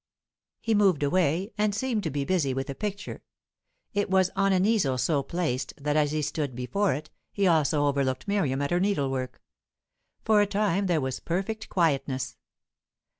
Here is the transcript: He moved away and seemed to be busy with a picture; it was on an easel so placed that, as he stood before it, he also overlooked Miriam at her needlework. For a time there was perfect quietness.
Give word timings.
He 0.61 0.73
moved 0.73 1.03
away 1.03 1.53
and 1.59 1.75
seemed 1.75 2.01
to 2.05 2.09
be 2.09 2.25
busy 2.25 2.55
with 2.55 2.71
a 2.71 2.73
picture; 2.73 3.21
it 3.93 4.09
was 4.09 4.31
on 4.35 4.51
an 4.51 4.65
easel 4.65 4.97
so 4.97 5.21
placed 5.21 5.73
that, 5.77 5.95
as 5.95 6.11
he 6.11 6.23
stood 6.23 6.55
before 6.55 6.95
it, 6.95 7.11
he 7.31 7.45
also 7.45 7.85
overlooked 7.85 8.27
Miriam 8.27 8.63
at 8.63 8.71
her 8.71 8.79
needlework. 8.79 9.39
For 10.25 10.41
a 10.41 10.47
time 10.47 10.87
there 10.87 11.01
was 11.01 11.19
perfect 11.19 11.69
quietness. 11.69 12.35